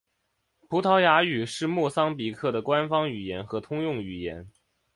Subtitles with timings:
[0.67, 4.49] 葡萄牙语是莫桑比克的官方语言和通用语言。